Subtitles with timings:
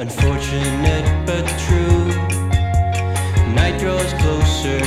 [0.00, 2.06] Unfortunate but true.
[3.52, 4.78] Night draws closer,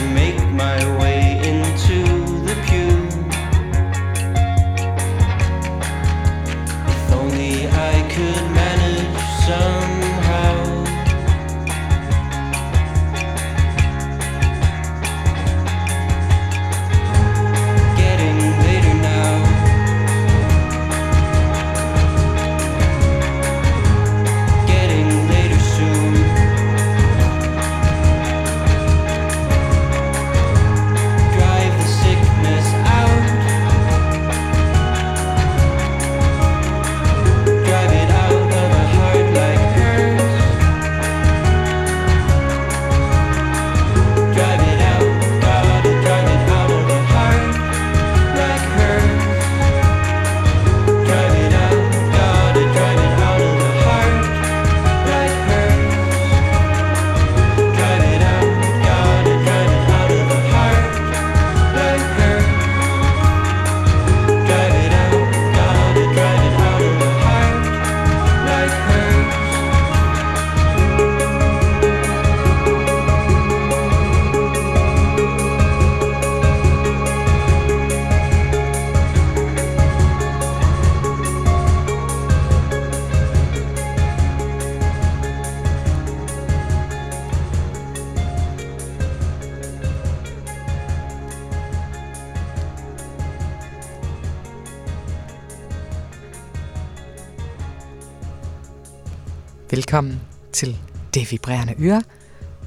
[101.24, 102.04] øh, Vibrerende Øre.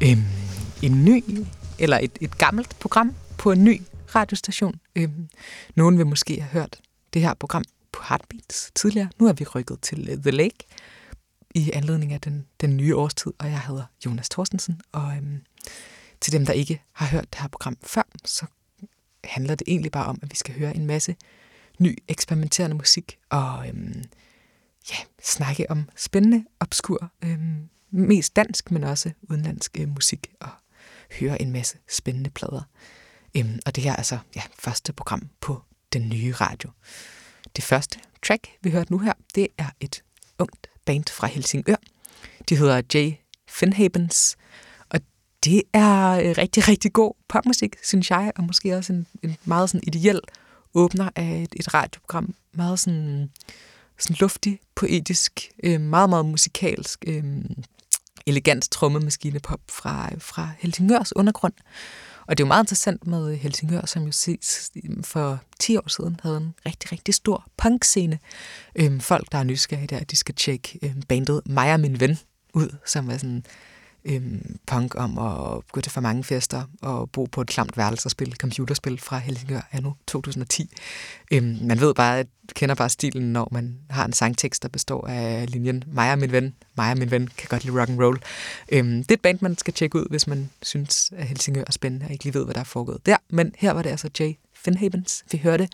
[0.03, 0.25] Øhm,
[0.83, 1.25] en ny,
[1.79, 3.83] eller et, et gammelt program på en ny
[4.15, 4.81] radiostation.
[4.97, 5.29] Øhm,
[5.75, 6.81] nogen vil måske have hørt
[7.15, 9.09] det her program på Heartbeats tidligere.
[9.19, 10.67] Nu er vi rykket til uh, The Lake
[11.55, 14.81] i anledning af den, den nye årstid, og jeg hedder Jonas Thorstensen.
[14.93, 15.41] Og øhm,
[16.21, 18.47] til dem, der ikke har hørt det her program før, så
[19.25, 21.17] handler det egentlig bare om, at vi skal høre en masse
[21.79, 24.05] ny eksperimenterende musik, og øhm,
[24.91, 27.39] ja, snakke om spændende, obskur, øh,
[27.91, 30.49] mest dansk, men også udenlandsk øh, musik, og
[31.21, 32.63] høre en masse spændende plader.
[33.37, 35.63] Øhm, og det her er altså ja, første program på
[35.93, 36.71] den nye radio.
[37.57, 40.03] Det første track, vi hørte nu her, det er et
[40.39, 41.77] ungt band fra Helsingør.
[42.49, 43.13] De hedder Jay
[43.49, 44.37] Finhabens,
[44.89, 45.01] og
[45.45, 49.71] det er øh, rigtig, rigtig god popmusik, synes jeg, og måske også en, en meget
[49.71, 50.21] sådan ideel
[50.75, 52.35] åbner af et, et radioprogram.
[52.53, 53.31] Meget sådan,
[53.99, 57.25] sådan luftig, poetisk, øh, meget, meget musikalsk, øh,
[58.27, 61.55] elegant trommemaskinepop fra, fra Helsingørs undergrund.
[62.27, 64.71] Og det er jo meget interessant med Helsingør, som jo ses
[65.05, 68.19] for 10 år siden havde en rigtig, rigtig stor punkscene.
[68.77, 72.19] Øhm, folk, der er nysgerrige der, de skal tjekke øhm, bandet Mig og min ven
[72.55, 73.45] ud, som er sådan
[74.07, 78.07] øhm, punk om at gå til for mange fester og bo på et klamt værelse
[78.07, 80.71] og spille computerspil fra Helsingør anno 2010.
[81.31, 85.07] Øhm, man ved bare, at kender bare stilen, når man har en sangtekst, der består
[85.07, 88.03] af linjen mig og min ven, mig og min ven kan godt lide rock and
[88.03, 88.19] roll.
[88.69, 91.73] Øhm, det er et band, man skal tjekke ud, hvis man synes, at Helsingør er
[91.73, 93.17] spændende og ikke lige ved, hvad der er foregået der.
[93.31, 95.69] Men her var det altså Jay Finhavens, vi hørte.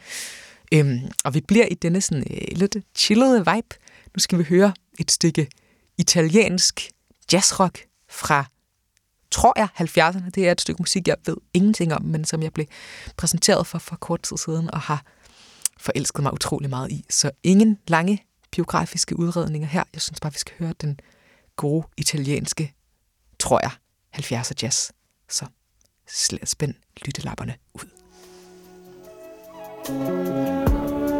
[0.74, 3.76] Øhm, og vi bliver i denne sådan øh, lidt chillede vibe.
[4.14, 5.48] Nu skal vi høre et stykke
[5.98, 6.90] italiensk
[7.32, 7.78] jazzrock
[8.12, 8.44] fra,
[9.30, 10.30] tror jeg, 70'erne.
[10.30, 12.66] Det er et stykke musik, jeg ved ingenting om, men som jeg blev
[13.16, 15.04] præsenteret for for kort tid siden, og har
[15.78, 17.04] forelsket mig utrolig meget i.
[17.10, 19.84] Så ingen lange biografiske udredninger her.
[19.92, 21.00] Jeg synes bare, vi skal høre den
[21.56, 22.74] gode italienske,
[23.38, 23.70] tror jeg,
[24.16, 24.90] 70'er jazz.
[25.28, 25.46] Så
[26.44, 26.74] spænd
[27.06, 27.88] lyttelapperne ud.
[29.84, 31.11] thank you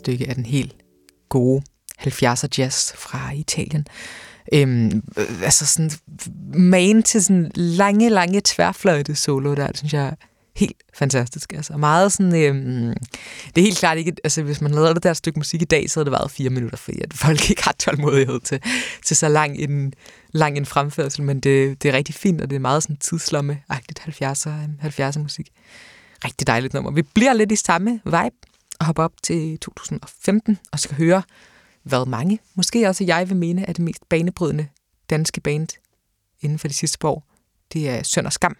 [0.00, 0.76] stykke af den helt
[1.28, 1.62] gode
[2.00, 3.86] 70'er jazz fra Italien.
[4.52, 5.90] Øhm, øh, altså sådan
[6.54, 10.14] man til sådan lange, lange tværfløjte solo der, det synes jeg er
[10.56, 11.52] helt fantastisk.
[11.52, 12.94] Altså meget sådan, øhm,
[13.54, 15.90] det er helt klart ikke, altså hvis man lavede det der stykke musik i dag,
[15.90, 18.60] så havde det været fire minutter, fordi at folk ikke har tålmodighed til,
[19.06, 19.92] til så lang en,
[20.32, 24.00] lang en fremførsel, men det, det er rigtig fint, og det er meget sådan tidslomme-agtigt
[24.08, 24.50] 70'er,
[24.82, 25.48] 70'er musik.
[26.24, 26.90] Rigtig dejligt nummer.
[26.90, 28.36] Vi bliver lidt i samme vibe,
[28.80, 31.22] at hoppe op til 2015 og skal høre,
[31.82, 34.68] hvad mange, måske også jeg vil mene, er det mest banebrydende
[35.10, 35.68] danske band
[36.40, 37.26] inden for de sidste år.
[37.72, 38.56] Det er Sønder og Skam,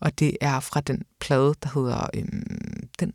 [0.00, 3.12] og det er fra den plade, der hedder, øhm, den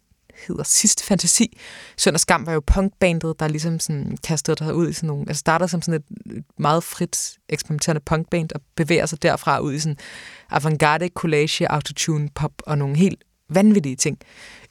[0.47, 1.57] hedder Sidste Fantasi.
[1.97, 5.25] Sønder og Skam var jo punkbandet, der ligesom sådan kastede sig ud i sådan nogle,
[5.27, 9.79] altså startede som sådan et meget frit eksperimenterende punkband og bevæger sig derfra ud i
[9.79, 9.97] sådan
[10.49, 14.17] avantgarde, collage, autotune, pop og nogle helt vanvittige ting.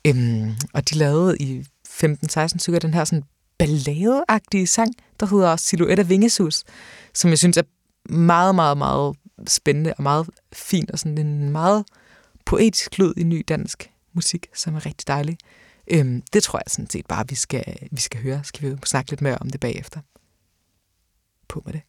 [0.06, 3.24] Øhm, og de lavede i 15-16 stykker den her sådan
[3.58, 6.64] balladeagtige sang, der hedder Silhouette af Vingesus,
[7.14, 7.62] som jeg synes er
[8.12, 11.84] meget, meget, meget spændende og meget fin, og sådan en meget
[12.44, 15.38] poetisk lyd i ny dansk musik, som er rigtig dejlig.
[15.90, 18.40] Øhm, det tror jeg sådan set bare, vi skal, vi skal høre.
[18.44, 20.00] Skal vi snakke lidt mere om det bagefter.
[21.48, 21.82] På med det.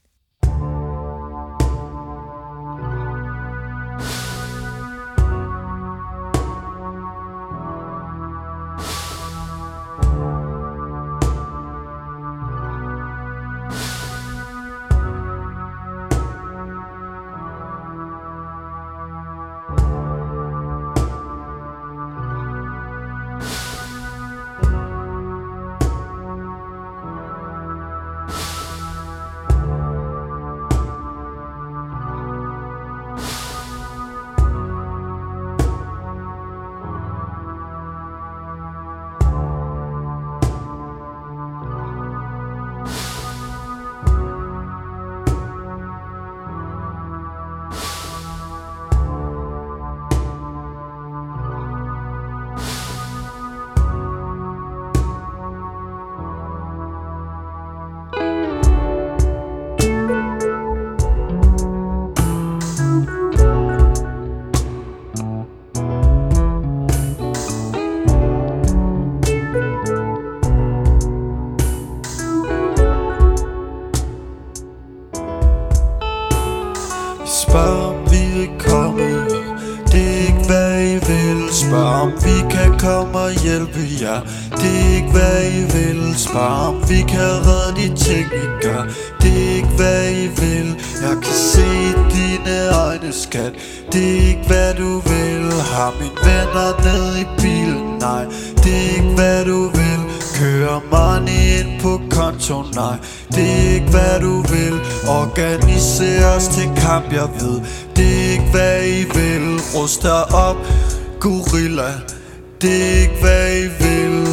[112.61, 114.27] det er ikke hvad I vil.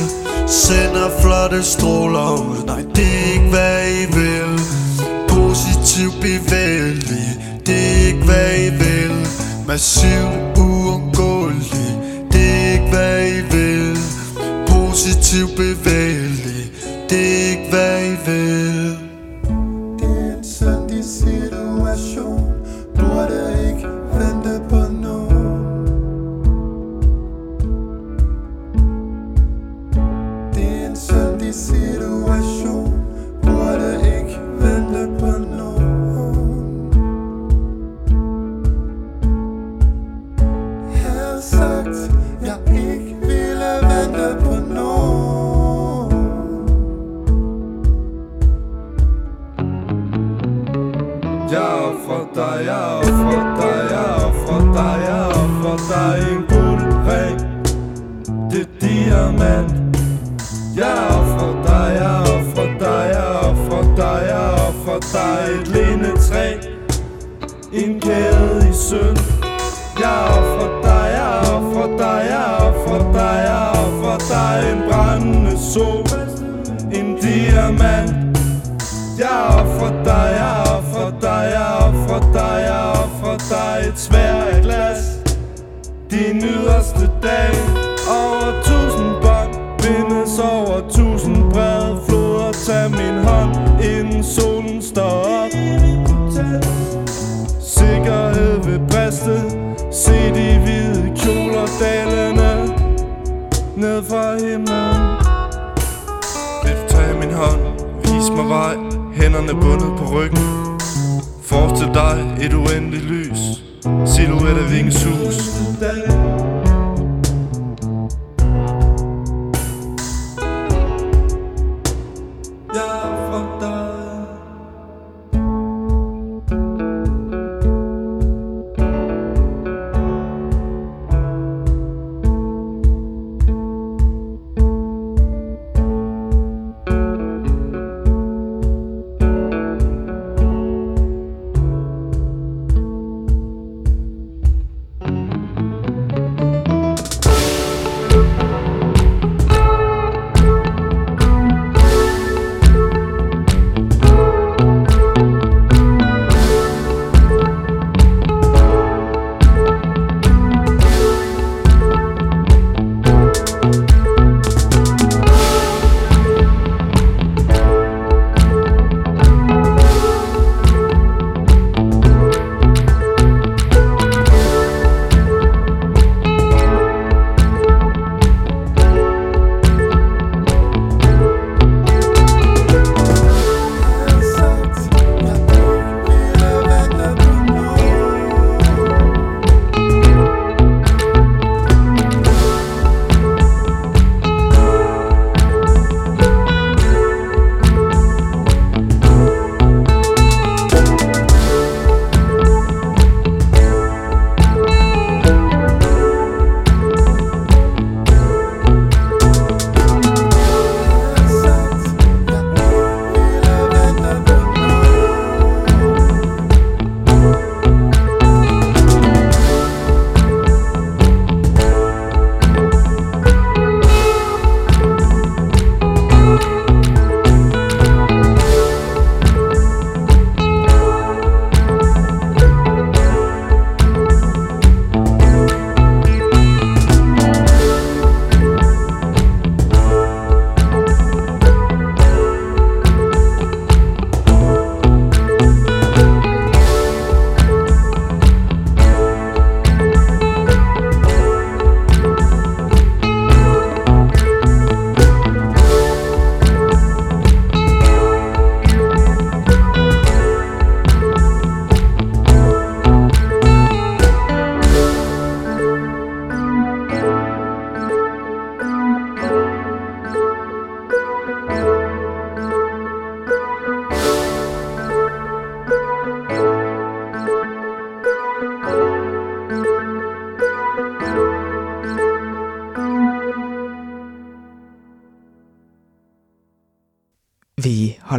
[0.49, 2.67] Sender flotte stråler ud.
[2.67, 4.61] Nej, det er ikke hvad I vil.
[5.29, 7.29] Positiv bevægelig
[7.67, 9.27] Det er ikke hvad I vil.
[9.67, 10.25] Massiv
[10.59, 11.89] uundgåelig.
[12.33, 13.99] Det er ikke hvad I vil.
[14.67, 16.65] Positiv bevægelig
[17.11, 17.94] Det er ikke hvad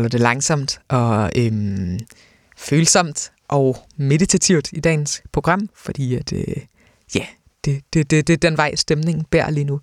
[0.05, 1.99] holder det langsomt og øhm,
[2.57, 6.57] følsomt og meditativt i dagens program, fordi at, øh,
[7.15, 7.25] ja,
[7.65, 9.79] det, det, det, det er den vej, stemningen bærer lige nu.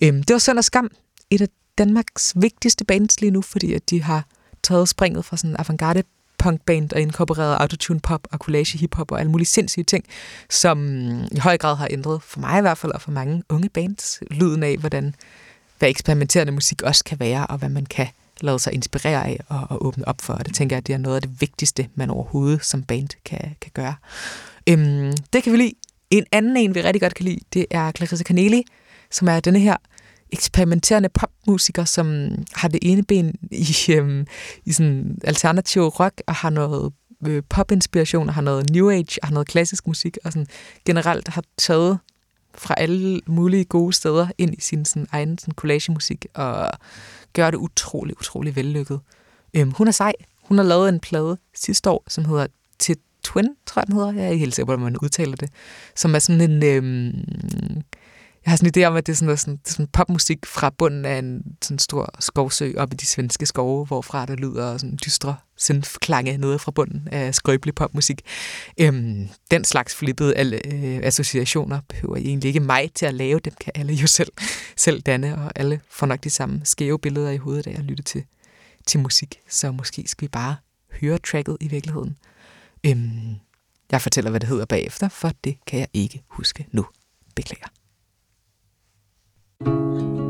[0.00, 0.90] Øhm, det var Sønder Skam,
[1.30, 1.48] et af
[1.78, 4.26] Danmarks vigtigste bands lige nu, fordi at de har
[4.62, 6.02] taget springet fra sådan en avantgarde
[6.38, 10.04] punkband og inkorporeret autotune pop og collage hiphop og alle mulige sindssyge ting,
[10.50, 13.42] som mm, i høj grad har ændret, for mig i hvert fald, og for mange
[13.48, 15.14] unge bands, lyden af, hvordan
[15.78, 18.08] hvad eksperimenterende musik også kan være, og hvad man kan
[18.40, 20.32] lade sig inspirere af og, og åbne op for.
[20.32, 23.56] Og det tænker jeg, det er noget af det vigtigste, man overhovedet som band kan,
[23.60, 23.94] kan gøre.
[24.68, 25.72] Øhm, det kan vi lide.
[26.10, 28.62] En anden en, vi rigtig godt kan lide, det er Clarissa Canelli,
[29.10, 29.76] som er denne her
[30.32, 34.26] eksperimenterende popmusiker, som har det ene ben i, øhm,
[34.64, 36.92] i sådan alternativ rock, og har noget
[37.26, 40.46] øh, popinspiration, og har noget new age, og har noget klassisk musik, og sådan
[40.84, 41.98] generelt har taget
[42.54, 46.70] fra alle mulige gode steder ind i sin sådan, egen sådan, collagemusik, og
[47.36, 49.00] gør det utrolig, utrolig vellykket.
[49.56, 50.12] Øhm, hun er sej.
[50.42, 52.46] Hun har lavet en plade sidste år, som hedder
[52.78, 54.12] Til Twin, tror jeg den hedder.
[54.12, 55.50] Jeg er ikke helt sikker på, hvordan man udtaler det.
[55.94, 56.62] Som er sådan en...
[56.62, 57.82] Øhm,
[58.46, 60.70] jeg har sådan en idé om, at det er sådan, noget, sådan, sådan popmusik fra
[60.70, 64.98] bunden af en sådan stor skovsø op i de svenske skove, hvorfra der lyder sådan
[65.04, 68.20] dystre synth-klange nede fra bunden af skrøbelig popmusik.
[68.80, 73.40] Øhm, den slags flippede alle, øh, associationer behøver egentlig ikke mig til at lave.
[73.40, 74.32] Dem kan alle jo selv,
[74.76, 78.02] selv danne, og alle får nok de samme skæve billeder i hovedet af at lytte
[78.02, 78.24] til,
[78.86, 79.40] til musik.
[79.48, 80.56] Så måske skal vi bare
[81.00, 82.16] høre tracket i virkeligheden.
[82.86, 83.34] Øhm,
[83.90, 86.86] jeg fortæller, hvad det hedder bagefter, for det kan jeg ikke huske nu.
[87.34, 87.75] Beklager.
[89.60, 90.25] Bye.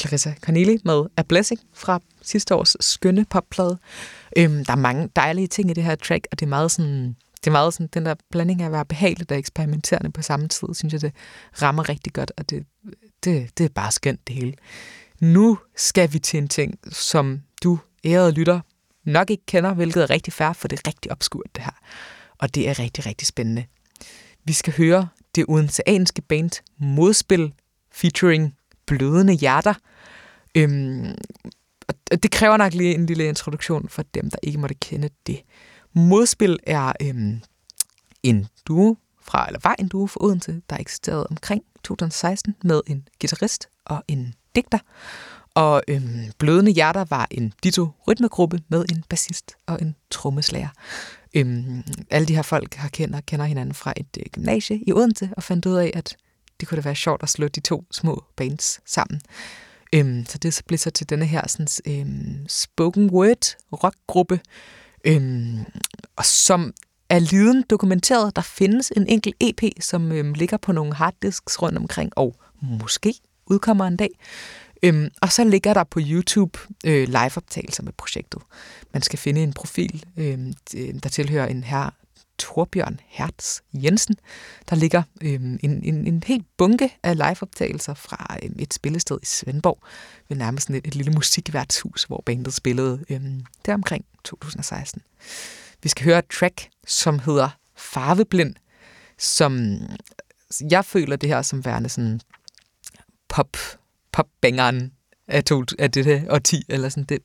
[0.00, 3.78] Clarissa Corneli med A Blessing fra sidste års skønne popplade.
[4.36, 7.16] Øhm, der er mange dejlige ting i det her track, og det er meget sådan,
[7.36, 10.48] det er meget sådan, den der blanding af at være behageligt og eksperimenterende på samme
[10.48, 11.12] tid, synes jeg, det
[11.62, 12.66] rammer rigtig godt, og det,
[13.24, 14.54] det, det er bare skønt det hele.
[15.20, 18.60] Nu skal vi til en ting, som du, ærede lytter,
[19.04, 21.78] nok ikke kender, hvilket er rigtig fair, for det er rigtig obskurt det her.
[22.38, 23.64] Og det er rigtig, rigtig spændende.
[24.44, 27.52] Vi skal høre det odenseanske band Modspil
[27.92, 28.55] featuring
[28.86, 29.74] Blødende Hjerter.
[30.54, 31.14] Øhm,
[32.10, 35.42] og det kræver nok lige en lille introduktion for dem, der ikke måtte kende det.
[35.92, 37.40] Modspil er øhm,
[38.22, 43.08] en duo fra, eller var en duo fra Odense, der eksisterede omkring 2016 med en
[43.20, 44.78] guitarist og en digter.
[45.54, 50.68] Og øhm, Blødende Hjerter var en ditto rytmegruppe med en bassist og en trommeslager.
[51.34, 55.30] Øhm, alle de her folk har kender, kender hinanden fra et øh, gymnasie i Odense
[55.36, 56.16] og fandt ud af, at
[56.60, 59.20] det kunne da være sjovt at slå de to små bands sammen.
[59.92, 64.40] Øhm, så det blev så til denne her sådan, øhm, spoken word rockgruppe,
[65.04, 65.64] øhm,
[66.16, 66.72] og som
[67.08, 68.36] er liden dokumenteret.
[68.36, 73.14] Der findes en enkelt EP, som øhm, ligger på nogle harddisks rundt omkring, og måske
[73.46, 74.10] udkommer en dag.
[74.82, 78.42] Øhm, og så ligger der på YouTube øh, liveoptagelser med projektet.
[78.92, 80.38] Man skal finde en profil, øh,
[81.02, 81.90] der tilhører en her
[82.38, 84.16] Torbjørn Hertz Jensen.
[84.70, 89.26] Der ligger øhm, en, en, en helt bunke af liveoptagelser fra øhm, et spillested i
[89.26, 89.78] Svendborg,
[90.28, 95.02] ved nærmest et, et lille musikværtshus, hvor bandet spillede øhm, der omkring 2016.
[95.82, 98.54] Vi skal høre et track, som hedder Farveblind,
[99.18, 99.78] som
[100.70, 102.20] jeg føler det her som værende sådan
[103.28, 103.56] pop,
[104.12, 104.92] popbangeren
[105.28, 107.18] af, to, af det her årti, eller sådan det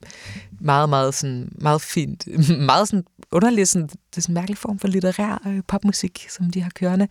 [0.60, 2.28] meget, meget, sådan, meget fint,
[2.72, 6.50] meget sådan underligt, sådan, det er sådan en mærkelig form for litterær øh, popmusik, som
[6.50, 7.08] de har kørende,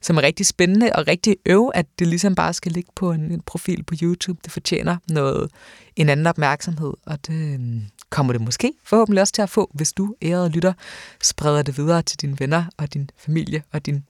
[0.00, 3.32] som er rigtig spændende og rigtig øv, at det ligesom bare skal ligge på en,
[3.32, 4.40] en profil på YouTube.
[4.44, 5.50] Det fortjener noget,
[5.96, 9.92] en anden opmærksomhed, og det øh, kommer det måske forhåbentlig også til at få, hvis
[9.92, 10.72] du, ærede lytter,
[11.22, 14.04] spreder det videre til dine venner og din familie og din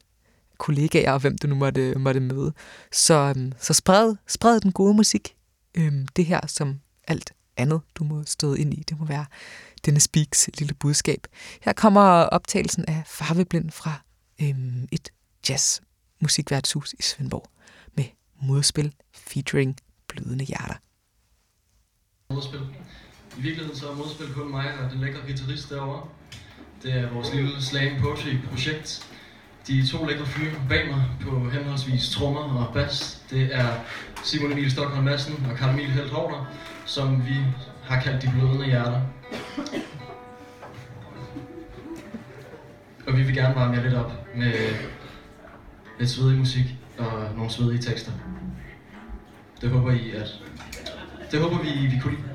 [0.59, 2.53] kollegaer og hvem du nu måtte, måtte møde.
[2.93, 5.35] Så, øh, så spred, spred den gode musik
[5.75, 8.83] øhm, det her som alt andet, du må støde ind i.
[8.89, 9.27] Det må være
[9.85, 11.27] denne Speaks lille budskab.
[11.63, 13.93] Her kommer optagelsen af Farveblind fra
[14.43, 15.09] øhm, et
[15.49, 15.81] jazz
[16.21, 17.51] musikværtshus i Svendborg
[17.97, 18.05] med
[18.43, 19.77] modspil featuring
[20.09, 20.75] blødende hjerter.
[22.31, 22.61] Modspil.
[23.39, 26.09] I virkeligheden så er modspil kun mig og den lækre guitarist derovre.
[26.83, 29.13] Det er vores lille slam poetry projekt,
[29.67, 33.81] de to lækre fyre bag mig på henholdsvis trommer og bas, det er
[34.23, 36.13] Simon Emil Stockholm Madsen og Karl Emil Helt
[36.85, 37.37] som vi
[37.83, 39.01] har kaldt de blødende hjerter.
[43.07, 44.53] Og vi vil gerne varme jer lidt op med
[45.99, 46.65] lidt svedig musik
[46.99, 48.13] og nogle svedige tekster.
[49.61, 50.29] Det håber I, at
[51.31, 52.32] det håber vi, vi kunne lide.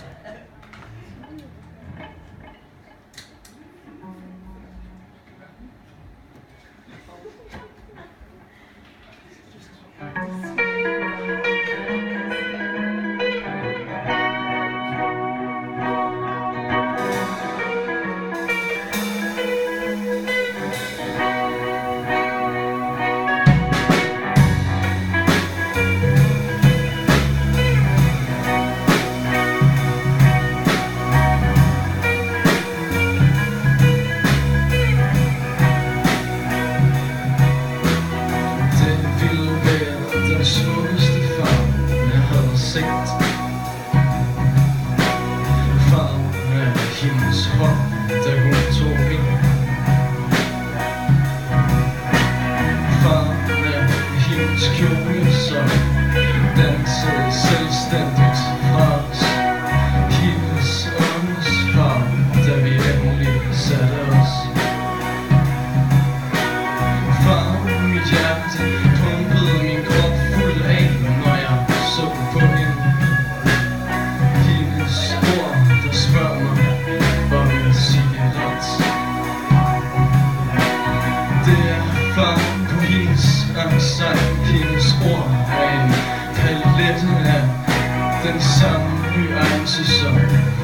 [89.68, 90.16] rense som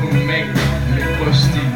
[0.01, 0.47] human
[0.89, 1.67] med bryst i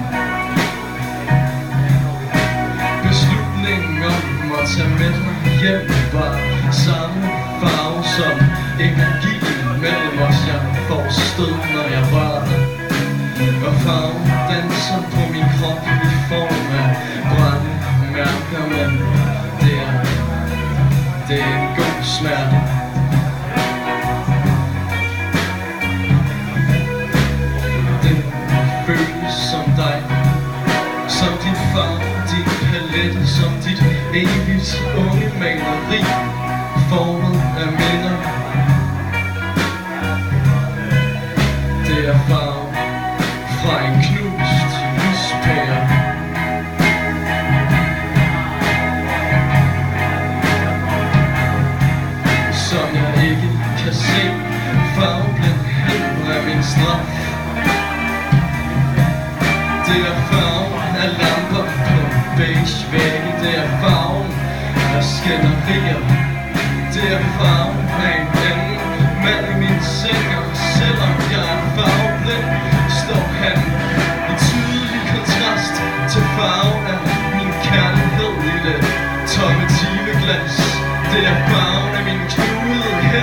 [3.07, 6.33] Beslutningen om at tage med mig hjem var
[6.71, 7.27] samme
[7.59, 8.37] farve som
[8.79, 9.35] energi
[9.81, 12.47] mellem os Jeg får stød, når jeg rører
[13.67, 15.96] Og farven danser på min krop.
[34.57, 36.36] Only slowly make believe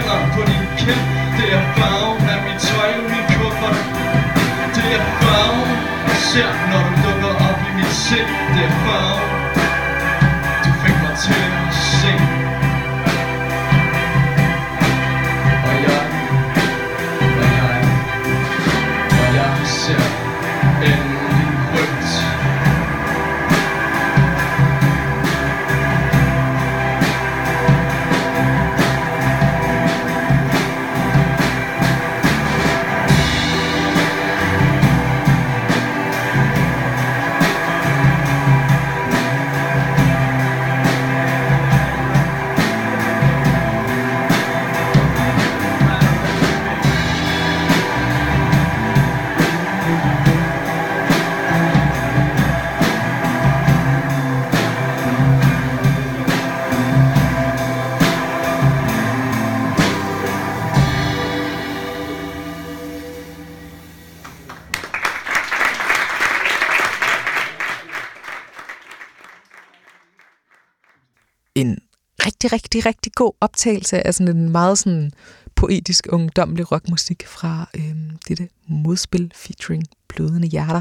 [0.04, 1.02] knudede hænder på din kind
[1.38, 3.78] Det er farven af mit tøj i min kuffert.
[4.74, 5.68] Det er farven,
[6.08, 8.28] jeg ser, når du dukker op i mit sind.
[8.54, 9.13] Det er farven,
[72.52, 75.12] rigtig, rigtig, rigtig god optagelse af sådan en meget sådan
[75.54, 77.94] poetisk, ungdomlig rockmusik fra øh,
[78.28, 80.80] dette modspil featuring Blødende Hjerter.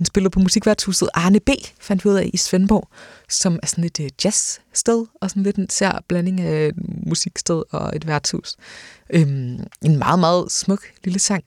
[0.00, 1.48] En spiller på musikværtshuset Arne B.
[1.80, 2.88] fandt vi ud af i Svendborg,
[3.28, 6.74] som er sådan et øh, jazzsted og sådan lidt en sær blanding af et
[7.06, 8.56] musiksted og et værtshus.
[9.10, 11.44] Øh, en meget, meget smuk lille sang.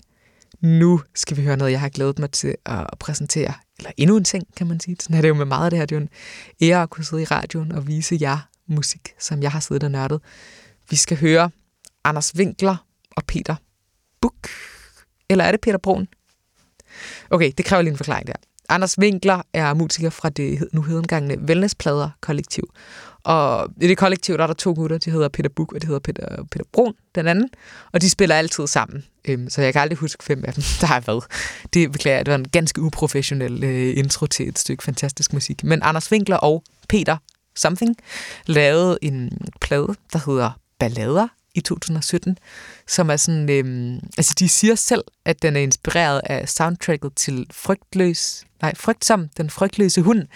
[0.61, 3.53] Nu skal vi høre noget, jeg har glædet mig til at præsentere.
[3.77, 4.97] Eller endnu en ting, kan man sige.
[4.99, 5.85] Sådan er det jo med meget af det her.
[5.85, 6.09] Det er jo en
[6.61, 9.91] ære at kunne sidde i radioen og vise jer musik, som jeg har siddet og
[9.91, 10.21] nørdet.
[10.89, 11.49] Vi skal høre
[12.03, 13.55] Anders Winkler og Peter
[14.21, 14.49] Buk.
[15.29, 16.07] Eller er det Peter Brun?
[17.29, 18.33] Okay, det kræver lige en forklaring der.
[18.69, 22.69] Anders Winkler er musiker fra det nu hedengangne Wellnessplader kollektiv.
[23.23, 25.87] Og i det kollektiv der er der to gutter, de hedder Peter Buk og de
[25.87, 27.49] hedder Peter, Peter Brun, den anden.
[27.91, 30.87] Og de spiller altid sammen, øhm, så jeg kan aldrig huske fem af dem, der
[30.87, 31.23] har været.
[31.73, 35.63] Det beklager jeg, det var en ganske uprofessionel øh, intro til et stykke fantastisk musik.
[35.63, 37.17] Men Anders Winkler og Peter
[37.57, 37.95] Something
[38.45, 39.31] lavede en
[39.61, 42.37] plade, der hedder Ballader i 2017,
[42.87, 47.47] som er sådan, øhm, altså de siger selv, at den er inspireret af soundtracket til
[47.51, 50.27] Frygtløs, nej, Frygtsom, den frygtløse hund.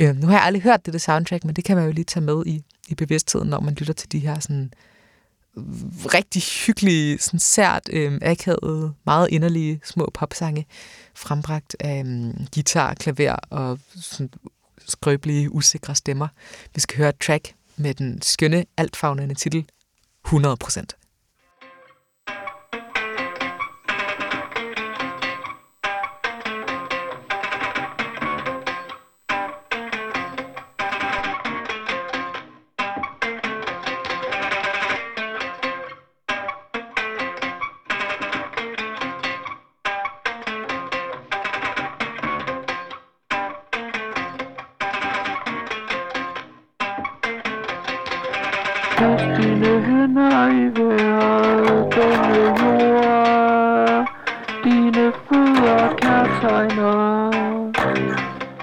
[0.00, 2.04] Øhm, nu har jeg aldrig hørt det, det soundtrack, men det kan man jo lige
[2.04, 4.72] tage med i, i bevidstheden, når man lytter til de her sådan
[6.14, 10.66] rigtig hyggelige, sådan sært, øhm, akavet, meget inderlige små popsange,
[11.14, 14.30] frembragt af øhm, guitar, klaver og sådan
[14.86, 16.28] skrøbelige, usikre stemmer.
[16.74, 19.66] Vi skal høre et track med den skønne, altfavnende titel
[20.28, 21.01] 100%.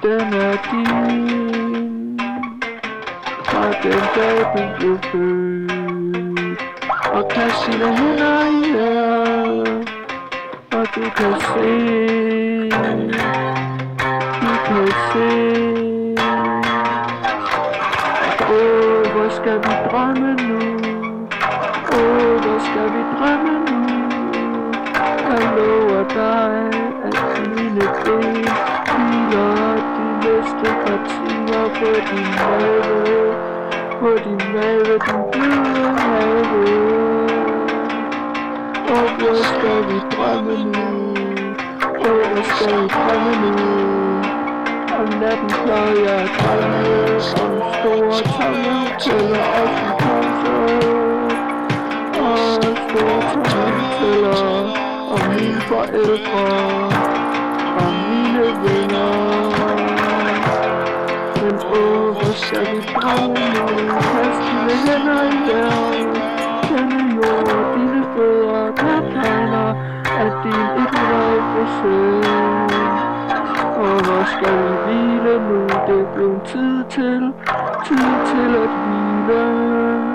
[0.10, 2.20] Den er din.
[3.46, 6.62] Fra den dag du blev født.
[7.14, 9.90] Og kast sine hænder i vejret
[10.72, 11.70] Og du kan se.
[14.42, 15.30] Du kan se.
[18.42, 20.60] Åh, oh, hvor skal vi drømme nu?
[21.94, 23.80] Åh, oh, hvor skal vi drømme nu?
[25.30, 26.69] Jeg lover dig,
[31.80, 33.36] timer på din mave.
[34.00, 36.62] På din mave, din bløde mave.
[38.92, 40.88] Åh, hvor skal vi drømme nu?
[42.00, 43.70] Åh, hvor skal vi drømme nu?
[45.00, 46.82] Om natten pløjer jeg drømme
[47.44, 50.54] Om store tomme hoteller og sin pose
[52.20, 54.42] Og store tomme hoteller
[55.12, 55.62] Om mine
[62.58, 63.66] åh, vi drømme nu
[64.14, 66.30] Kast dine hænder i vejret
[67.16, 69.70] jord, dine fødder Der tegner
[70.24, 71.96] at din ikke for
[73.84, 77.34] Og hvor skal vi hvile nu Det blev tid til
[77.86, 80.09] Tid til at hvile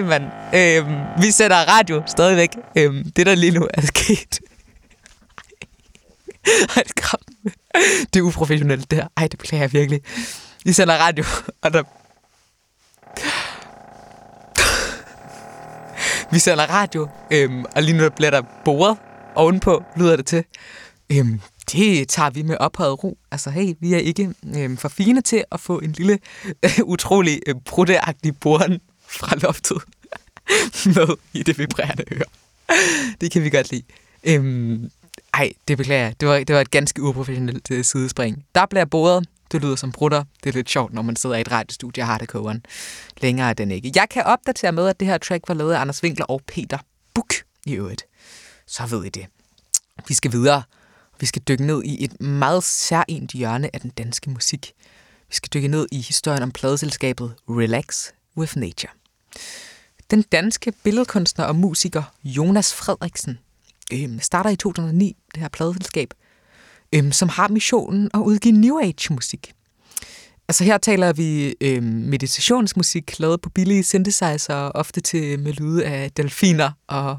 [0.00, 0.24] Hey mand,
[0.54, 2.48] øhm, vi sætter radio stadigvæk.
[2.76, 4.40] Øhm, det der lige nu er sket.
[6.76, 6.96] Ej, det,
[8.14, 9.08] det er uprofessionelt det her.
[9.16, 10.00] Ej, det beklager jeg virkelig.
[10.64, 11.24] Vi sender radio,
[11.62, 11.82] og der...
[16.32, 18.96] vi sender radio, øhm, og lige nu bliver der boret
[19.34, 20.44] ovenpå, lyder det til.
[21.12, 21.40] Øhm,
[21.72, 23.18] det tager vi med ophøjet ro.
[23.32, 26.18] Altså hey, vi er ikke øhm, for fine til at få en lille,
[26.64, 28.80] øh, utrolig øh, brutteagtig boren
[29.10, 29.82] fra loftet
[30.96, 32.24] med i det vibrerende øre.
[33.20, 33.82] Det kan vi godt lide.
[34.24, 34.90] Øhm,
[35.34, 36.20] ej, det beklager jeg.
[36.20, 38.44] Det var, det var et ganske uprofessionelt øh, sidespring.
[38.54, 39.28] Der bliver boret.
[39.52, 40.24] Det lyder som brutter.
[40.44, 42.64] Det er lidt sjovt, når man sidder i et radiostudie og har det kogeren.
[43.20, 43.92] Længere er den ikke.
[43.94, 46.78] Jeg kan opdatere med, at det her track var lavet af Anders Winkler og Peter
[47.14, 47.34] Buk
[47.66, 48.02] i øvrigt.
[48.66, 49.26] Så ved I det.
[50.08, 50.62] Vi skal videre.
[51.20, 54.72] Vi skal dykke ned i et meget særligt hjørne af den danske musik.
[55.28, 58.06] Vi skal dykke ned i historien om pladeselskabet Relax
[58.36, 58.99] with Nature.
[60.10, 63.38] Den danske billedkunstner og musiker Jonas Frederiksen
[63.92, 66.14] øhm, starter i 2009 det her pladeselskab,
[66.94, 69.52] øhm, som har missionen at udgive New Age-musik.
[70.48, 75.84] Altså her taler vi øhm, meditationsmusik, lavet på billige synthesizer, ofte til øh, med lyde
[75.84, 77.18] af delfiner og,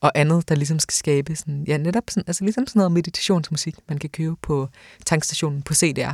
[0.00, 3.74] og andet, der ligesom skal skabe sådan, ja, netop sådan, altså ligesom sådan noget meditationsmusik,
[3.88, 4.68] man kan købe på
[5.06, 6.12] tankstationen på CDR.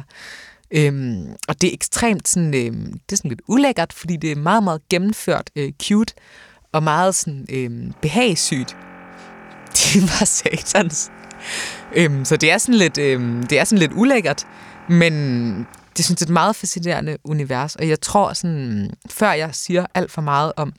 [0.74, 4.36] Øhm, og det er ekstremt sådan, øhm, det er sådan lidt ulækkert, fordi det er
[4.36, 6.14] meget, meget gennemført øh, cute,
[6.72, 8.76] og meget sådan øhm, behagssygt.
[9.78, 11.10] Det var satans.
[11.96, 14.46] Øhm, så det er sådan lidt, øhm, det er sådan lidt ulækkert,
[14.88, 15.12] men
[15.96, 19.86] det synes jeg er et meget fascinerende univers, og jeg tror sådan, før jeg siger
[19.94, 20.72] alt for meget om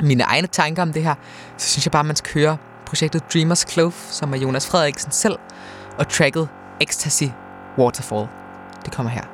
[0.00, 1.14] mine egne tanker om det her,
[1.56, 2.56] så synes jeg bare, man skal høre
[2.86, 5.36] projektet Dreamers Clove, som er Jonas Frederiksen selv,
[5.98, 6.48] og tracket
[6.80, 7.24] Ecstasy
[7.78, 8.47] Waterfall.
[8.88, 9.26] Det kommer her.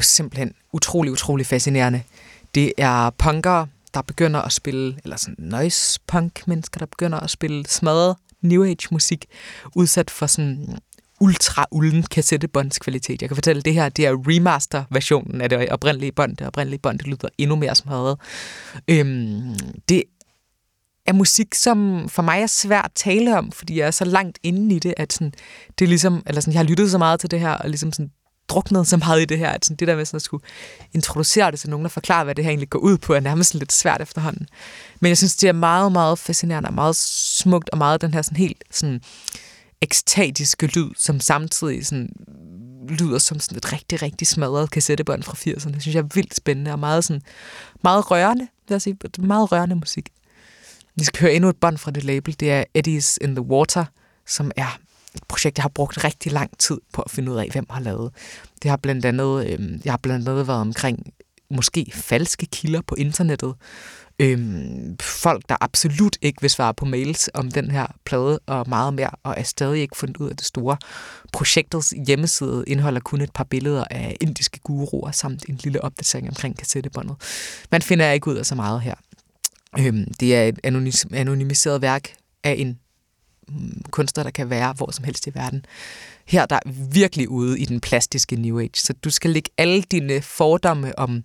[0.00, 2.02] Jo simpelthen utrolig, utrolig fascinerende.
[2.54, 7.30] Det er punkere, der begynder at spille, eller sådan noise punk mennesker, der begynder at
[7.30, 9.26] spille smadret new age musik,
[9.76, 10.78] udsat for sådan
[11.20, 13.22] ultra ulden kassettebåndskvalitet.
[13.22, 16.36] Jeg kan fortælle, at det her det er remaster-versionen af det oprindelige bånd.
[16.36, 18.18] Det oprindelige bånd, det lyder endnu mere smadret.
[18.88, 19.54] Øhm,
[19.88, 20.02] det
[21.06, 24.38] er musik, som for mig er svært at tale om, fordi jeg er så langt
[24.42, 25.32] inde i det, at sådan,
[25.78, 27.92] det er ligesom, eller sådan, jeg har lyttet så meget til det her, og ligesom
[27.92, 28.10] sådan
[28.50, 30.44] druknet så meget i det her, at sådan, det der med sådan at skulle
[30.92, 33.54] introducere det til nogen, der forklarer, hvad det her egentlig går ud på, er nærmest
[33.54, 34.46] lidt svært efterhånden.
[35.00, 38.22] Men jeg synes, det er meget, meget fascinerende og meget smukt, og meget den her
[38.22, 39.00] sådan helt sådan
[39.80, 42.12] ekstatiske lyd, som samtidig sådan
[42.88, 45.72] lyder som sådan et rigtig, rigtig smadret kassettebånd fra 80'erne.
[45.72, 47.22] Det synes jeg er vildt spændende og meget, sådan,
[47.84, 48.96] meget rørende, vil jeg sige.
[49.18, 50.08] Meget rørende musik.
[50.96, 52.40] Vi skal høre endnu et bånd fra det label.
[52.40, 53.84] Det er Eddies in the Water,
[54.26, 54.78] som er
[55.14, 57.80] et projekt, jeg har brugt rigtig lang tid på at finde ud af, hvem har
[57.80, 58.12] lavet.
[58.62, 61.12] Det har blandt andet, øh, jeg har blandt andet været omkring
[61.50, 63.54] måske falske kilder på internettet.
[64.18, 68.94] Øhm, folk, der absolut ikke vil svare på mails om den her plade og meget
[68.94, 70.76] mere, og er stadig ikke fundet ud af det store.
[71.32, 76.58] Projektets hjemmeside indeholder kun et par billeder af indiske guruer samt en lille opdatering omkring
[76.58, 77.16] kassettebåndet.
[77.70, 78.94] Man finder ikke ud af så meget her.
[79.78, 80.58] Øhm, det er et
[81.12, 82.12] anonymiseret værk
[82.44, 82.78] af en
[83.50, 85.64] Mm, kunstner, der kan være hvor som helst i verden.
[86.24, 89.82] Her der er virkelig ude i den plastiske New Age, så du skal lægge alle
[89.82, 91.24] dine fordomme om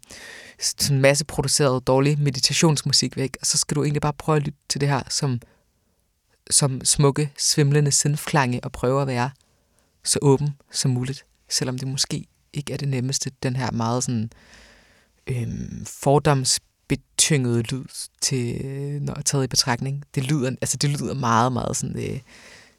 [0.59, 4.81] sådan masseproduceret dårlig meditationsmusik væk, og så skal du egentlig bare prøve at lytte til
[4.81, 5.39] det her som,
[6.49, 9.29] som smukke, svimlende sindflange og prøve at være
[10.03, 14.29] så åben som muligt, selvom det måske ikke er det nemmeste, den her meget sådan
[15.27, 16.59] øhm, fordoms
[17.25, 17.85] tyngede lyd
[18.21, 18.61] til,
[19.01, 20.03] når taget i betragtning.
[20.15, 22.19] Det lyder, altså det lyder meget, meget sådan, øh,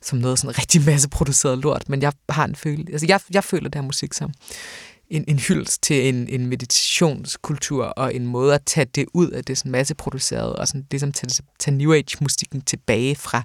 [0.02, 3.44] som noget sådan rigtig masse produceret lort, men jeg har en følelse, altså jeg, jeg
[3.44, 4.32] føler det her musik som
[5.10, 9.44] en, en hyldest til en, en meditationskultur og en måde at tage det ud af
[9.44, 13.42] det sådan masseproducerede og sådan ligesom tage, tage New Age-musikken tilbage fra,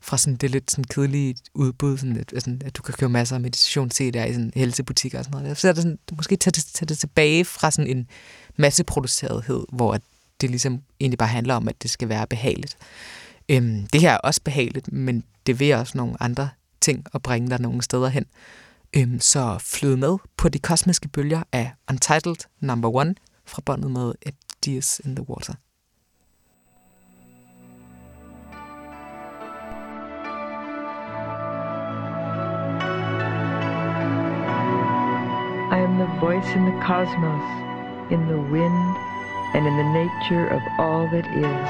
[0.00, 3.34] fra sådan det lidt sådan kedelige udbud, sådan at, sådan, at du kan købe masser
[3.34, 5.58] af meditation der i sådan helsebutikker og sådan noget.
[5.58, 8.08] Så er det sådan, måske tage det, tage det tilbage fra sådan en
[8.56, 10.00] masseproducerethed, hvor at
[10.40, 12.76] det ligesom egentlig bare handler om, at det skal være behageligt.
[13.48, 16.48] Øhm, det her er også behageligt, men det vil også nogle andre
[16.80, 18.26] ting at bringe dig nogle steder hen.
[18.96, 23.14] Øhm, så flyd med på de kosmiske bølger af Untitled Number One
[23.46, 25.54] fra båndet med Ideas in the Water.
[35.74, 37.44] I am the voice in the cosmos,
[38.10, 39.13] in the wind,
[39.54, 41.68] and in the nature of all that is.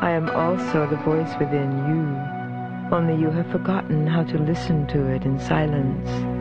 [0.00, 5.06] I am also the voice within you, only you have forgotten how to listen to
[5.08, 6.35] it in silence.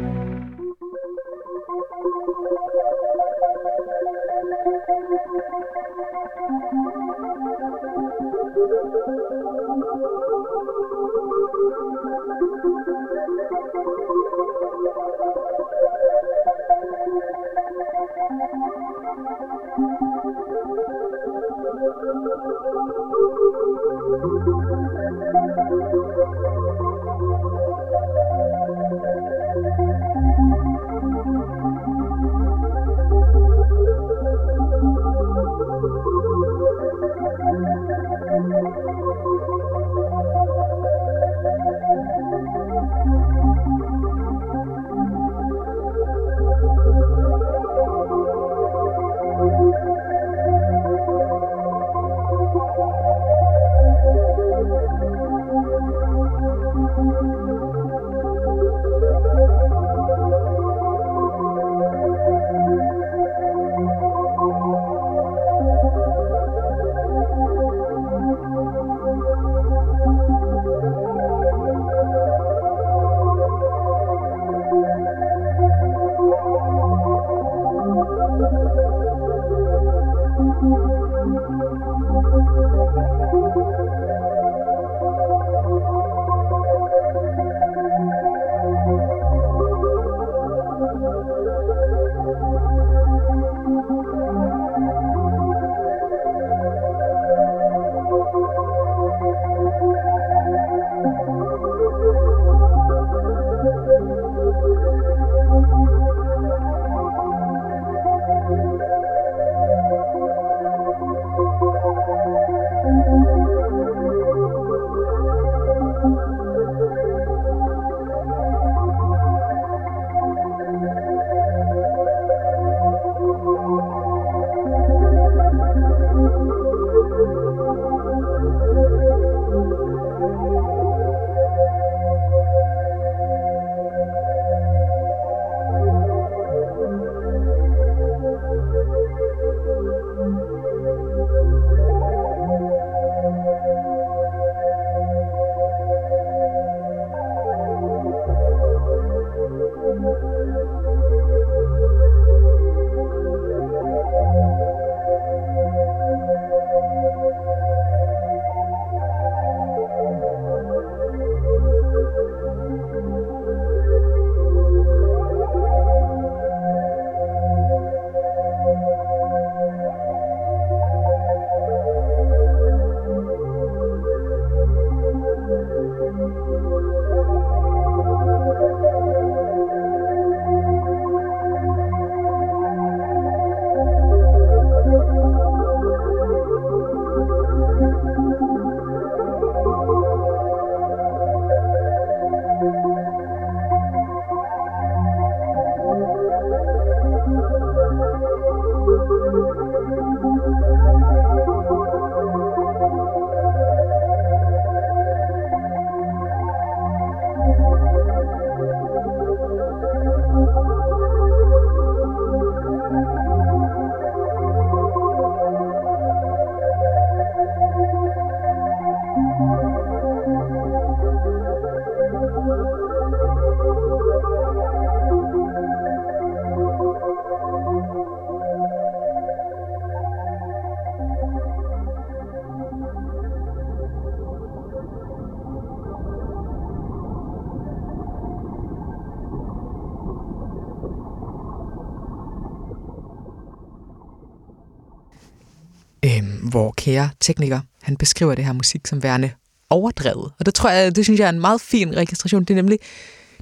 [246.85, 249.31] Kære tekniker, han beskriver det her musik som værende
[249.69, 250.31] overdrevet.
[250.39, 252.43] Og det tror jeg, det synes jeg er en meget fin registration.
[252.43, 252.79] Det er nemlig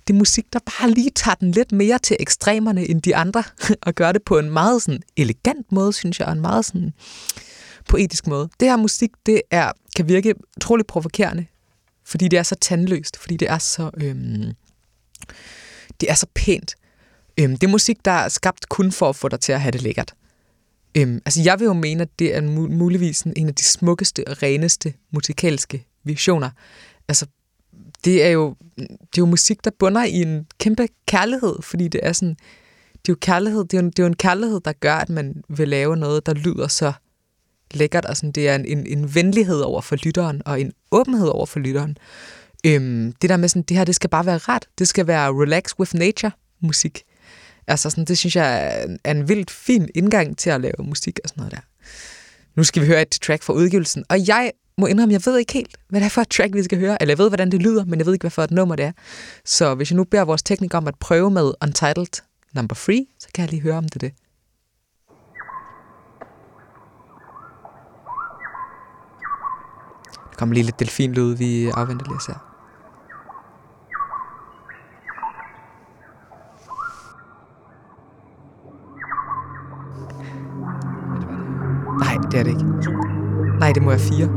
[0.07, 3.43] det musik, der bare lige tager den lidt mere til ekstremerne end de andre,
[3.87, 6.93] og gør det på en meget sådan elegant måde, synes jeg, og en meget sådan
[7.89, 8.49] poetisk måde.
[8.59, 11.45] Det her musik, det er, kan virke utroligt provokerende,
[12.05, 14.53] fordi det er så tandløst, fordi det er så, øhm,
[16.01, 16.75] det er så pænt.
[17.39, 19.71] Øhm, det er musik, der er skabt kun for at få dig til at have
[19.71, 20.13] det lækkert.
[20.97, 24.43] Øhm, altså jeg vil jo mene, at det er muligvis en af de smukkeste og
[24.43, 26.49] reneste musikalske visioner.
[27.07, 27.25] Altså
[28.05, 31.99] det er jo, det er jo musik, der bunder i en kæmpe kærlighed, fordi det
[32.03, 32.35] er sådan,
[32.91, 35.09] det er jo kærlighed, det er jo, det er jo en kærlighed, der gør, at
[35.09, 36.93] man vil lave noget, der lyder så
[37.73, 41.27] lækkert, og sådan, det er en, en, en venlighed over for lytteren, og en åbenhed
[41.27, 41.97] over for lytteren.
[42.65, 44.65] Øhm, det der med sådan, det her, det skal bare være ret.
[44.79, 47.03] Det skal være relax with nature musik.
[47.68, 51.30] Altså sådan, det synes jeg er, en vildt fin indgang til at lave musik og
[51.30, 51.61] sådan noget der.
[52.55, 55.53] Nu skal vi høre et track fra udgivelsen, og jeg må indrømme, jeg ved ikke
[55.53, 57.01] helt, hvad det er for et track, vi skal høre.
[57.01, 58.86] Eller jeg ved, hvordan det lyder, men jeg ved ikke, hvad for et nummer det
[58.86, 58.91] er.
[59.45, 62.22] Så hvis jeg nu beder vores tekniker om at prøve med Untitled
[62.53, 64.14] Number 3, så kan jeg lige høre, om det er det.
[70.32, 72.53] Der kommer lige lidt delfinlyd, vi afventer lige os se.
[82.04, 82.66] Nej, det er det ikke.
[83.60, 84.28] Nej, det må være fire.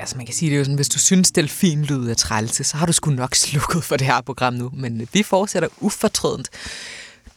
[0.00, 2.86] Altså man kan sige det jo sådan, hvis du synes delfinlyd er trælse, så har
[2.86, 4.70] du sgu nok slukket for det her program nu.
[4.74, 6.48] Men vi fortsætter ufortrødent.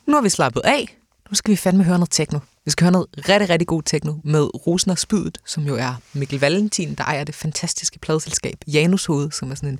[0.05, 0.97] Nu har vi slappet af.
[1.29, 2.39] Nu skal vi fandme høre noget techno.
[2.65, 6.01] Vi skal høre noget rigtig, rigtig god techno med Rosen og Spydet, som jo er
[6.13, 9.79] Mikkel Valentin, der ejer det fantastiske pladeselskab Janus Hoved, som er sådan en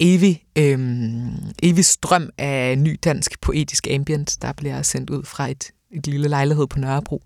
[0.00, 1.30] evig, øhm,
[1.62, 6.28] evig strøm af ny dansk poetisk ambient, der bliver sendt ud fra et, et lille
[6.28, 7.22] lejlighed på Nørrebro.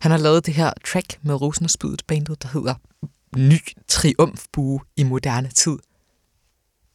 [0.00, 2.74] Han har lavet det her track med Rosen og Spydet bandet, der hedder
[3.36, 3.58] ny
[3.88, 5.76] triumfbue i moderne tid.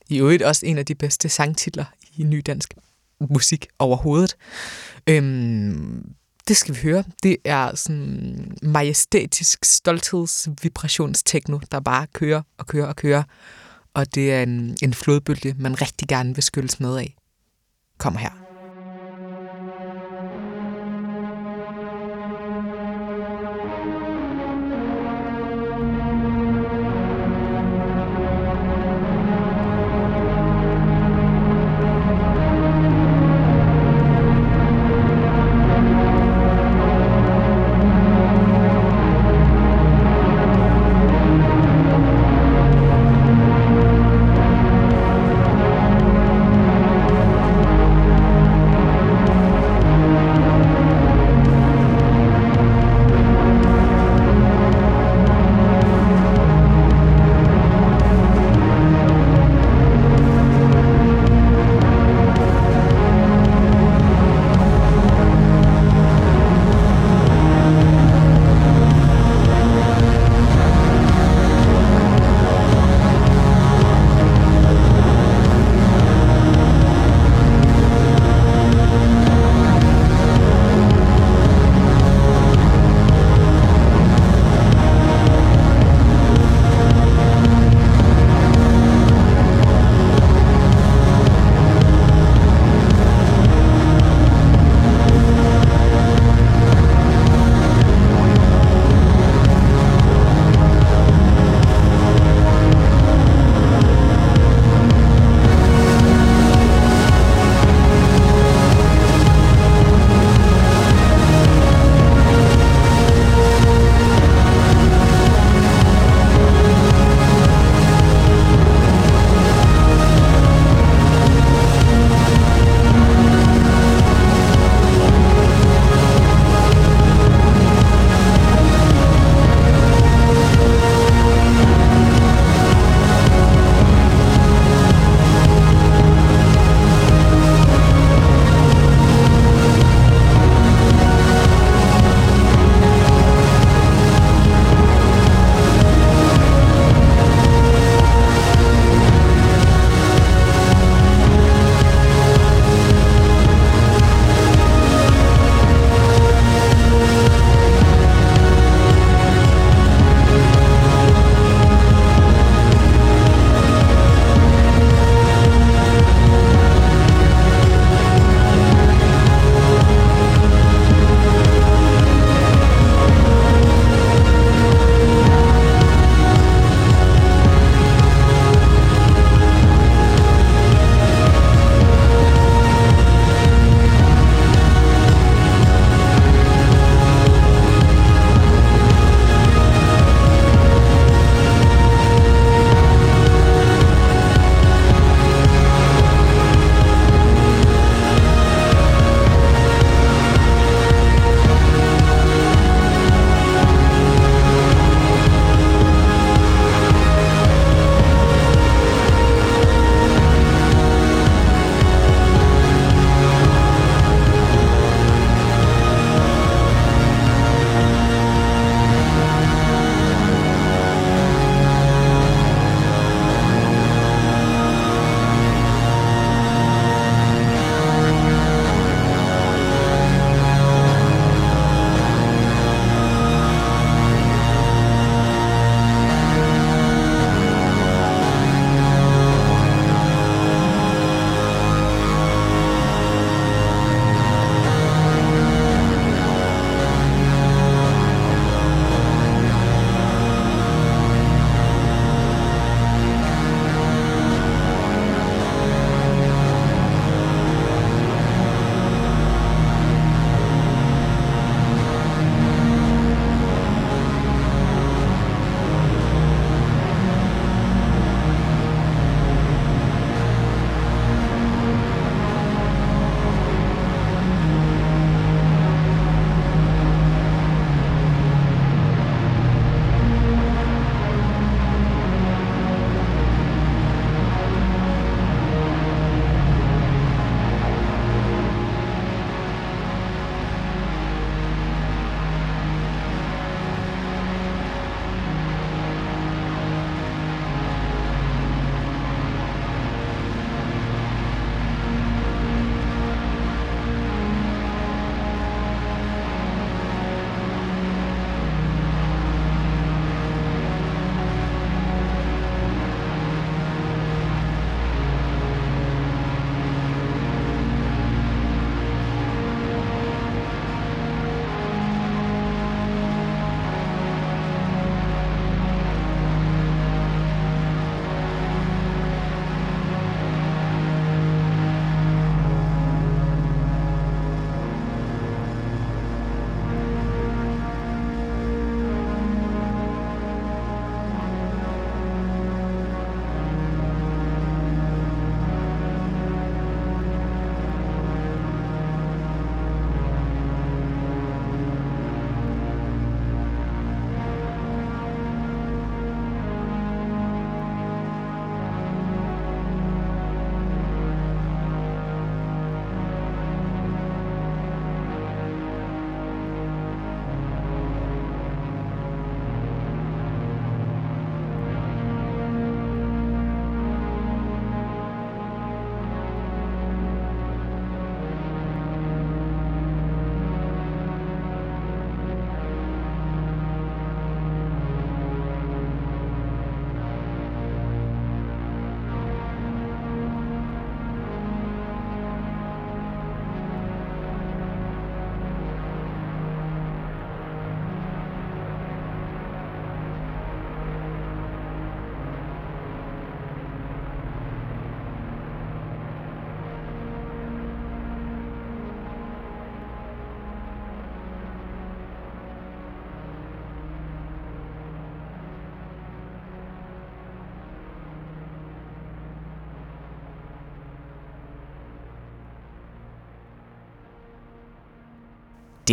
[0.09, 1.85] I øvrigt også en af de bedste sangtitler
[2.17, 2.73] i ny dansk
[3.29, 4.35] musik overhovedet.
[5.07, 6.15] Øhm,
[6.47, 7.03] det skal vi høre.
[7.23, 13.23] Det er sådan majestætisk stolthedsvibrationstekno, der bare kører og kører og kører.
[13.93, 17.15] Og det er en, en flodbølge, man rigtig gerne vil skyldes med af.
[17.97, 18.51] Kom her.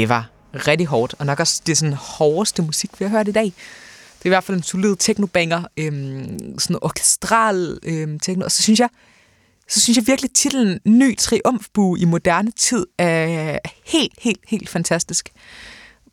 [0.01, 3.33] Det var rigtig hårdt, og nok også det sådan hårdeste musik, vi har hørt i
[3.33, 3.45] dag.
[3.45, 8.63] Det er i hvert fald en solid teknobanger, øhm, sådan orkestral øhm, techno, og så
[8.63, 8.89] synes jeg,
[9.69, 15.29] så synes jeg virkelig, titlen Ny Triumfbue i moderne tid er helt, helt, helt fantastisk.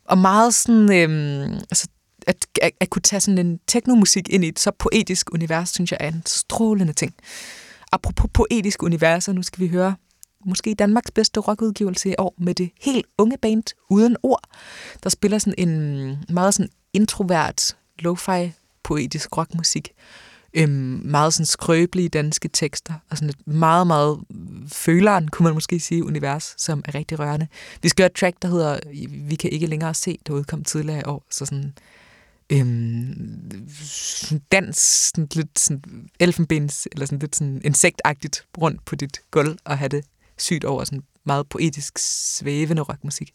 [0.05, 1.87] Og meget sådan, øhm, altså,
[2.27, 5.91] at, at, at kunne tage sådan en teknomusik ind i et så poetisk univers, synes
[5.91, 7.13] jeg er en strålende ting.
[7.91, 9.95] Apropos poetisk univers, nu skal vi høre
[10.45, 14.49] måske Danmarks bedste rockudgivelse i år med det helt unge band Uden Ord,
[15.03, 18.51] der spiller sådan en mm, meget sådan introvert, lo-fi
[18.83, 19.91] poetisk rockmusik.
[20.53, 24.19] Øhm, meget sådan skrøbelige danske tekster, og sådan et meget, meget
[24.67, 27.47] føleren, kunne man måske sige, univers, som er rigtig rørende.
[27.81, 28.79] Vi skal høre et track, der hedder
[29.27, 31.73] Vi kan ikke længere se, der udkom tidligere i år, så sådan
[32.49, 33.67] øhm,
[34.51, 39.77] dans, sådan lidt sådan elfenbens, eller sådan lidt sådan insektagtigt rundt på dit gulv, og
[39.77, 40.05] have det
[40.37, 43.31] sygt over sådan meget poetisk, svævende rockmusik.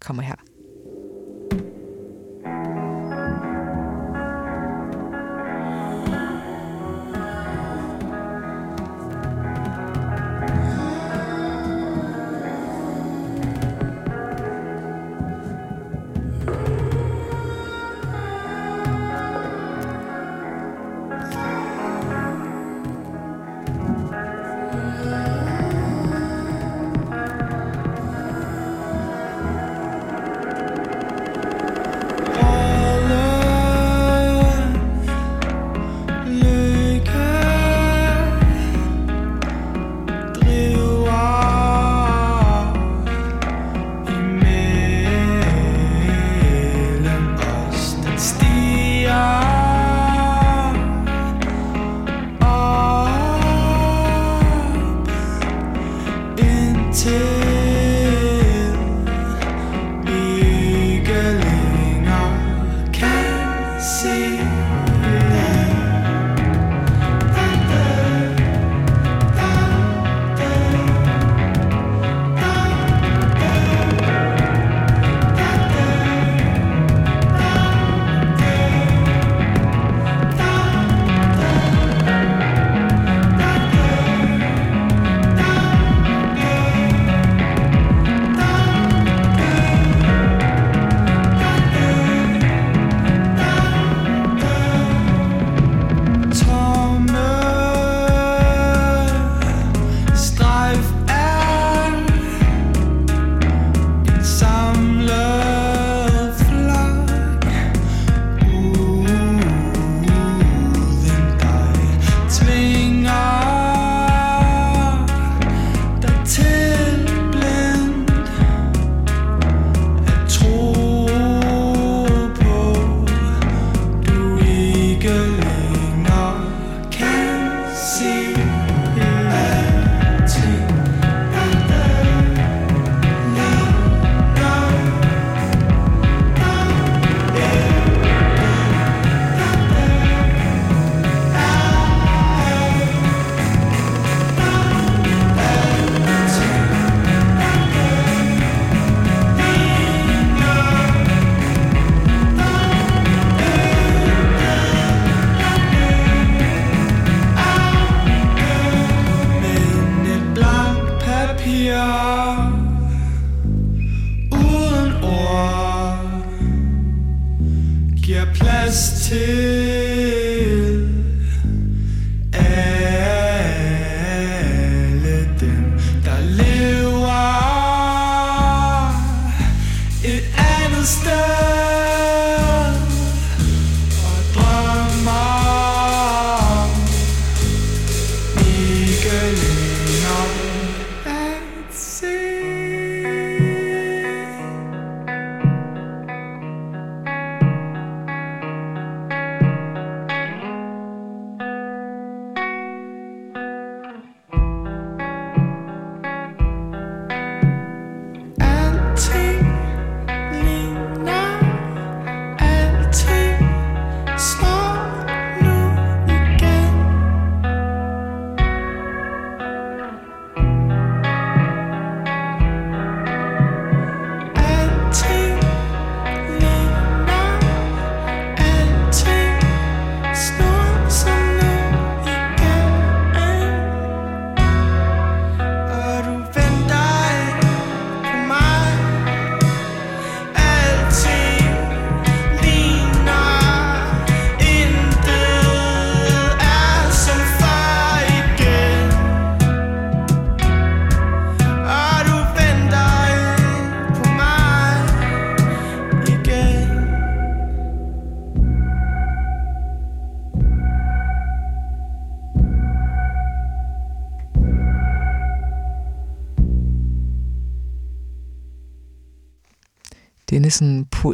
[0.00, 0.53] Kommer her.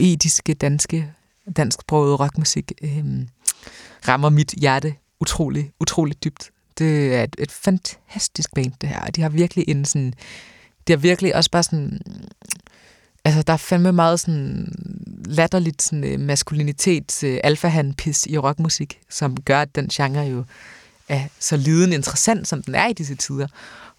[0.01, 1.13] Poetiske danske,
[1.57, 3.05] dansksprogede rockmusik øh,
[4.09, 6.51] rammer mit hjerte utrolig, utrolig dybt.
[6.79, 9.05] Det er et, et fantastisk band, det her.
[9.05, 10.15] De har virkelig en sådan...
[10.87, 12.01] Det har virkelig også bare sådan...
[13.25, 14.73] Altså, der er fandme meget sådan
[15.25, 20.45] latterligt sådan, øh, maskulinitets øh, alfahan-pis i rockmusik, som gør, at den genre jo
[21.09, 23.47] er så liden interessant, som den er i disse tider.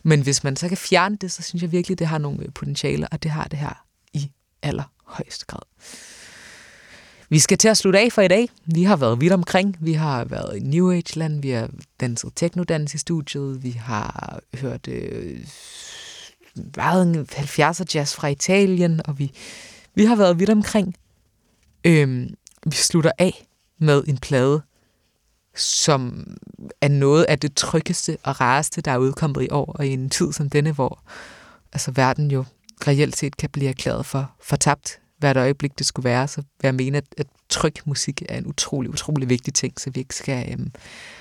[0.03, 2.49] Men hvis man så kan fjerne det, så synes jeg virkelig, det har nogle øh,
[2.53, 5.61] potentialer, og det har det her i aller højeste grad.
[7.29, 8.49] Vi skal til at slutte af for i dag.
[8.65, 9.77] Vi har været vidt omkring.
[9.79, 11.69] Vi har været i New Age-land, vi har
[11.99, 15.39] danset teknodans i studiet, vi har hørt øh,
[16.75, 19.31] meget 70'er jazz fra Italien, og vi,
[19.95, 20.95] vi har været vidt omkring.
[21.83, 22.33] Øhm,
[22.65, 23.47] vi slutter af
[23.77, 24.61] med en plade,
[25.55, 26.27] som
[26.81, 30.09] er noget af det tryggeste og rareste, der er udkommet i år, og i en
[30.09, 31.03] tid som denne, hvor
[31.73, 32.45] altså, verden jo
[32.87, 36.75] reelt set kan blive erklæret for, fortabt hvert øjeblik det skulle være, så vil jeg
[36.75, 40.51] mene, at, at tryg musik er en utrolig, utrolig vigtig ting, så vi ikke skal
[40.51, 40.71] øhm,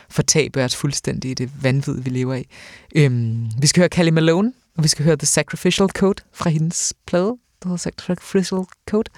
[0.09, 2.45] fortabe os fuldstændig i det vanvid, vi lever i.
[2.97, 6.95] Øhm, vi skal høre Callie Malone, og vi skal høre The Sacrificial Code fra hendes
[7.07, 9.11] plade, der hedder Sacrificial Code,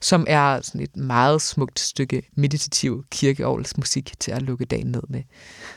[0.00, 5.22] som er sådan et meget smukt stykke meditativ kirkeovlsmusik til at lukke dagen ned med.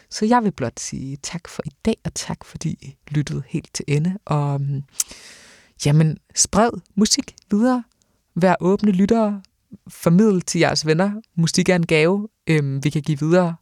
[0.10, 3.70] Så jeg vil blot sige tak for i dag, og tak fordi I lyttede helt
[3.74, 4.18] til ende.
[4.26, 4.84] Og øhm,
[5.86, 7.84] jamen, spred musik videre.
[8.36, 9.42] Vær åbne lyttere.
[9.88, 11.22] Formidl til jeres venner.
[11.36, 13.56] Musik er en gave, øhm, vi kan give videre.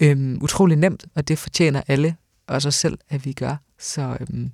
[0.00, 2.16] Øhm, utrolig nemt, og det fortjener alle,
[2.46, 3.56] også os selv, at vi gør.
[3.78, 4.50] Så øhm,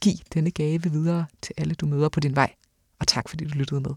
[0.00, 2.52] giv denne gave videre til alle, du møder på din vej.
[3.00, 3.90] Og tak fordi du lyttede med.